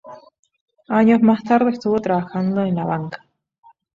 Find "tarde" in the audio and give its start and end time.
1.43-1.69